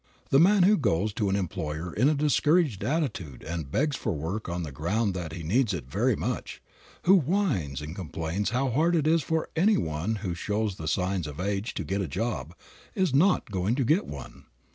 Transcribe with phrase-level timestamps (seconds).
[0.31, 4.49] The man who goes to an employer in a discouraged attitude and begs for work
[4.49, 6.59] on the ground that he needs it very much;
[7.03, 11.27] who whines and complains how hard it is for any one who shows the signs
[11.27, 12.55] of age to get a job,
[12.95, 14.45] is not going to get one.